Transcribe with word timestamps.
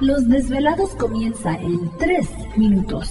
Los 0.00 0.28
desvelados 0.28 0.90
comienza 0.96 1.54
en 1.54 1.90
3 1.96 2.28
minutos. 2.58 3.10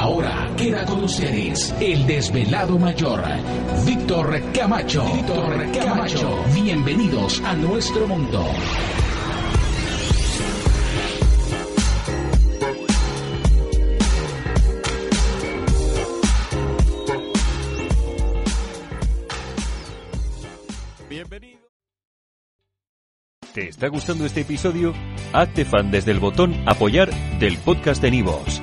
Ahora 0.00 0.50
queda 0.56 0.86
con 0.86 1.04
ustedes 1.04 1.74
el 1.78 2.06
desvelado 2.06 2.78
mayor, 2.78 3.22
Víctor 3.84 4.40
Camacho. 4.54 5.04
Víctor 5.12 5.72
Camacho. 5.72 6.42
Bienvenidos 6.54 7.42
a 7.44 7.52
nuestro 7.52 8.06
mundo. 8.08 8.42
Bienvenido. 21.10 21.60
¿Te 23.52 23.68
está 23.68 23.88
gustando 23.88 24.24
este 24.24 24.40
episodio? 24.40 24.94
Hazte 25.34 25.66
fan 25.66 25.90
desde 25.90 26.12
el 26.12 26.20
botón 26.20 26.54
apoyar 26.66 27.10
del 27.38 27.58
podcast 27.58 28.00
de 28.00 28.10
Nivos. 28.12 28.62